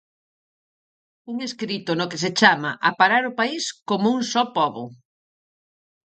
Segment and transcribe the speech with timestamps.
[1.31, 4.83] Un escrito no que se chama a "parar o país" como "un só pobo".